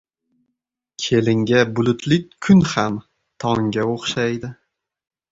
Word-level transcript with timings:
•Kelinga 1.01 1.59
bulutli 1.73 2.17
kun 2.45 2.63
ham 2.71 2.95
tongga 3.43 3.85
o‘xshaydi. 3.91 4.49